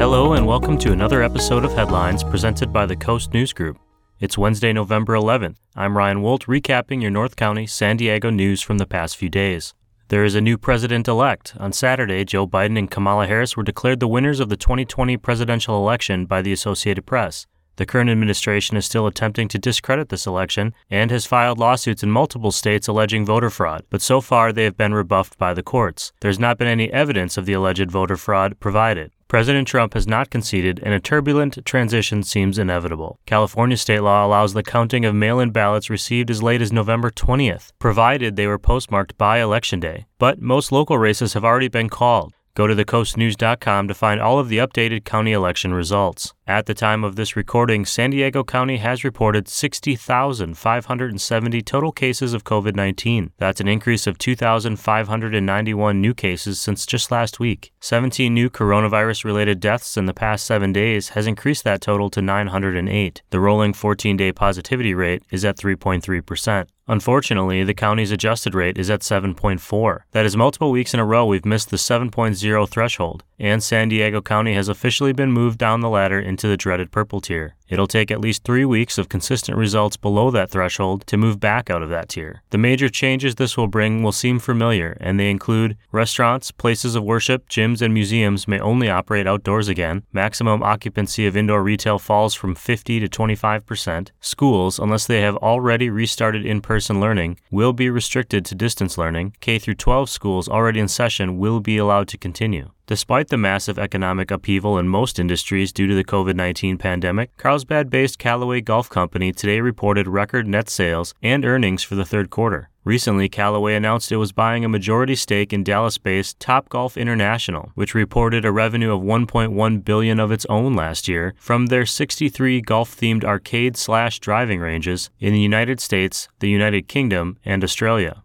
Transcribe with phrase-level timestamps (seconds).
[0.00, 3.78] Hello, and welcome to another episode of Headlines presented by the Coast News Group.
[4.18, 5.56] It's Wednesday, November 11th.
[5.76, 9.74] I'm Ryan Woldt, recapping your North County, San Diego news from the past few days.
[10.08, 11.54] There is a new president elect.
[11.60, 15.76] On Saturday, Joe Biden and Kamala Harris were declared the winners of the 2020 presidential
[15.76, 17.46] election by the Associated Press.
[17.76, 22.10] The current administration is still attempting to discredit this election and has filed lawsuits in
[22.10, 26.14] multiple states alleging voter fraud, but so far they have been rebuffed by the courts.
[26.20, 29.12] There's not been any evidence of the alleged voter fraud provided.
[29.30, 33.20] President Trump has not conceded, and a turbulent transition seems inevitable.
[33.26, 37.10] California state law allows the counting of mail in ballots received as late as November
[37.12, 40.06] 20th, provided they were postmarked by Election Day.
[40.18, 42.34] But most local races have already been called.
[42.56, 46.34] Go to thecoastnews.com to find all of the updated county election results.
[46.50, 52.42] At the time of this recording, San Diego County has reported 60,570 total cases of
[52.42, 53.30] COVID 19.
[53.38, 57.70] That's an increase of 2,591 new cases since just last week.
[57.78, 62.20] 17 new coronavirus related deaths in the past seven days has increased that total to
[62.20, 63.22] 908.
[63.30, 66.66] The rolling 14 day positivity rate is at 3.3%.
[66.90, 70.00] Unfortunately, the county's adjusted rate is at 7.4.
[70.10, 74.20] That is multiple weeks in a row we've missed the 7.0 threshold, and San Diego
[74.20, 77.56] County has officially been moved down the ladder into the dreaded purple tier.
[77.70, 81.70] It'll take at least three weeks of consistent results below that threshold to move back
[81.70, 82.42] out of that tier.
[82.50, 87.04] The major changes this will bring will seem familiar, and they include restaurants, places of
[87.04, 90.02] worship, gyms, and museums may only operate outdoors again.
[90.12, 94.10] Maximum occupancy of indoor retail falls from 50 to 25%.
[94.20, 99.34] Schools, unless they have already restarted in person learning, will be restricted to distance learning.
[99.40, 102.70] K 12 schools already in session will be allowed to continue.
[102.90, 107.90] Despite the massive economic upheaval in most industries due to the COVID 19 pandemic, Carlsbad
[107.90, 112.70] based Callaway Golf Company today reported record net sales and earnings for the third quarter.
[112.84, 118.46] Recently, Callaway announced it was buying a majority stake in Dallas-based Topgolf International, which reported
[118.46, 124.60] a revenue of 1.1 billion of its own last year from their 63 golf-themed arcade/driving
[124.60, 128.22] ranges in the United States, the United Kingdom, and Australia.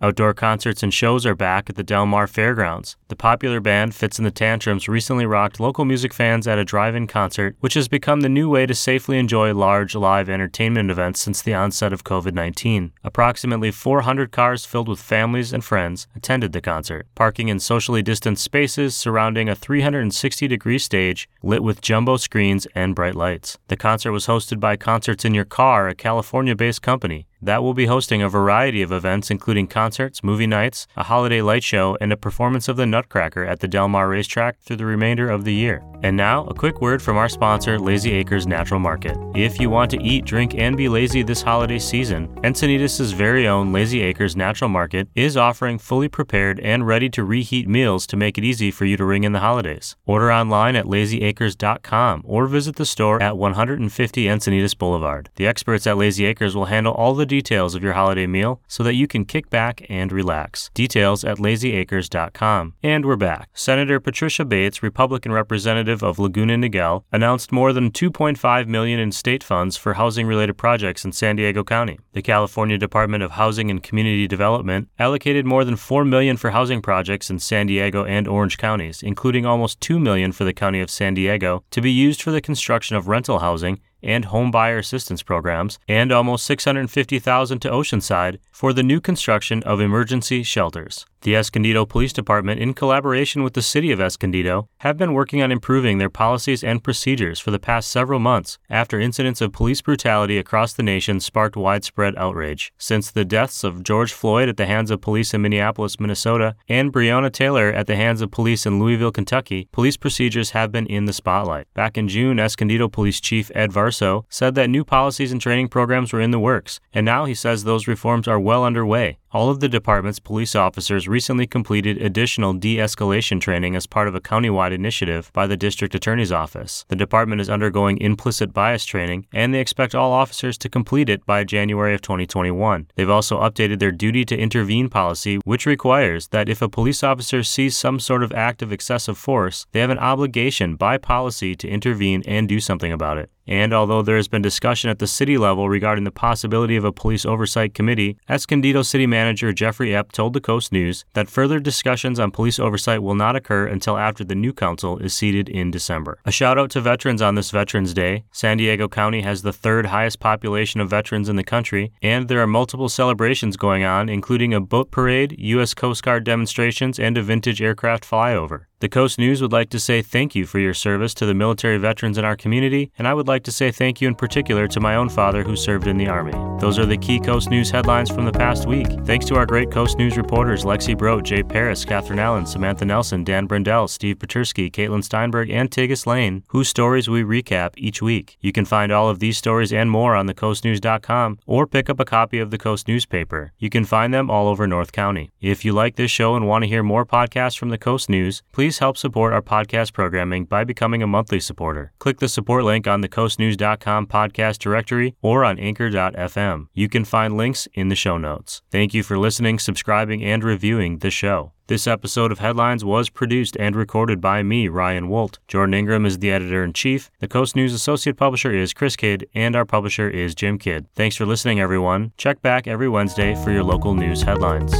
[0.00, 2.96] Outdoor concerts and shows are back at the Del Mar Fairgrounds.
[3.08, 6.94] The popular band Fitz and the Tantrums recently rocked local music fans at a drive
[6.94, 11.20] in concert, which has become the new way to safely enjoy large live entertainment events
[11.20, 12.92] since the onset of COVID 19.
[13.02, 18.44] Approximately 400 cars filled with families and friends attended the concert, parking in socially distanced
[18.44, 23.58] spaces surrounding a 360 degree stage lit with jumbo screens and bright lights.
[23.66, 27.74] The concert was hosted by Concerts in Your Car, a California based company that will
[27.74, 32.12] be hosting a variety of events, including concerts, movie nights, a holiday light show, and
[32.12, 35.54] a performance of the Nutcracker at the Del Mar racetrack through the remainder of the
[35.54, 35.82] year.
[36.02, 39.16] And now, a quick word from our sponsor, Lazy Acres Natural Market.
[39.34, 43.72] If you want to eat, drink, and be lazy this holiday season, Encinitas' very own
[43.72, 48.38] Lazy Acres Natural Market is offering fully prepared and ready to reheat meals to make
[48.38, 49.96] it easy for you to ring in the holidays.
[50.06, 55.30] Order online at lazyacres.com or visit the store at 150 Encinitas Boulevard.
[55.34, 58.82] The experts at Lazy Acres will handle all the details of your holiday meal so
[58.82, 60.70] that you can kick back and relax.
[60.74, 62.74] Details at lazyacres.com.
[62.82, 63.50] And we're back.
[63.54, 69.44] Senator Patricia Bates, Republican representative of Laguna Niguel, announced more than 2.5 million in state
[69.44, 72.00] funds for housing-related projects in San Diego County.
[72.14, 76.82] The California Department of Housing and Community Development allocated more than 4 million for housing
[76.82, 80.90] projects in San Diego and Orange counties, including almost 2 million for the county of
[80.90, 85.22] San Diego to be used for the construction of rental housing and home buyer assistance
[85.22, 91.06] programs, and almost 650,000 to Oceanside for the new construction of emergency shelters.
[91.22, 95.50] The Escondido Police Department, in collaboration with the City of Escondido, have been working on
[95.50, 100.38] improving their policies and procedures for the past several months after incidents of police brutality
[100.38, 102.72] across the nation sparked widespread outrage.
[102.78, 106.92] Since the deaths of George Floyd at the hands of police in Minneapolis, Minnesota, and
[106.92, 111.06] Breonna Taylor at the hands of police in Louisville, Kentucky, police procedures have been in
[111.06, 111.66] the spotlight.
[111.74, 116.12] Back in June, Escondido Police Chief Ed Varso said that new policies and training programs
[116.12, 119.18] were in the works, and now he says those reforms are well underway.
[119.30, 124.14] All of the department's police officers recently completed additional de escalation training as part of
[124.14, 126.86] a countywide initiative by the district attorney's office.
[126.88, 131.26] The department is undergoing implicit bias training, and they expect all officers to complete it
[131.26, 132.86] by January of 2021.
[132.94, 137.42] They've also updated their duty to intervene policy, which requires that if a police officer
[137.42, 141.68] sees some sort of act of excessive force, they have an obligation by policy to
[141.68, 143.30] intervene and do something about it.
[143.48, 146.92] And although there has been discussion at the city level regarding the possibility of a
[146.92, 149.17] police oversight committee, Escondido City Manager
[149.52, 153.66] Jeffrey Epp told the Coast News that further discussions on police oversight will not occur
[153.66, 156.18] until after the new council is seated in December.
[156.24, 158.24] A shout out to veterans on this Veterans Day.
[158.32, 162.40] San Diego County has the third highest population of veterans in the country, and there
[162.40, 165.74] are multiple celebrations going on, including a boat parade, U.S.
[165.74, 168.66] Coast Guard demonstrations, and a vintage aircraft flyover.
[168.80, 171.78] The Coast News would like to say thank you for your service to the military
[171.78, 174.78] veterans in our community, and I would like to say thank you in particular to
[174.78, 176.30] my own father who served in the Army.
[176.60, 178.86] Those are the key Coast News headlines from the past week.
[179.04, 183.24] Thanks to our great Coast News reporters Lexy Brodt, Jay Paris, Catherine Allen, Samantha Nelson,
[183.24, 188.36] Dan Brendel, Steve Puterski, Caitlin Steinberg, and Tigist Layne, whose stories we recap each week.
[188.40, 192.04] You can find all of these stories and more on thecoastnews.com or pick up a
[192.04, 193.52] copy of the Coast newspaper.
[193.58, 195.32] You can find them all over North County.
[195.40, 198.44] If you like this show and want to hear more podcasts from the Coast News,
[198.68, 201.90] please help support our podcast programming by becoming a monthly supporter.
[201.98, 206.66] Click the support link on the coastnews.com podcast directory or on anchor.fm.
[206.74, 208.60] You can find links in the show notes.
[208.70, 211.52] Thank you for listening, subscribing, and reviewing the show.
[211.68, 215.38] This episode of Headlines was produced and recorded by me, Ryan Woldt.
[215.48, 217.10] Jordan Ingram is the editor in chief.
[217.20, 220.84] The Coast News associate publisher is Chris Kydd, and our publisher is Jim Kydd.
[220.94, 222.12] Thanks for listening, everyone.
[222.18, 224.74] Check back every Wednesday for your local news headlines.